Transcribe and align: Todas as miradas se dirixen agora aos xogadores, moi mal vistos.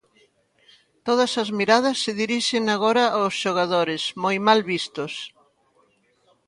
Todas 1.07 1.31
as 1.43 1.49
miradas 1.59 1.97
se 2.03 2.11
dirixen 2.21 2.63
agora 2.75 3.03
aos 3.17 3.33
xogadores, 3.41 4.03
moi 4.23 4.37
mal 4.47 4.59
vistos. 4.71 5.13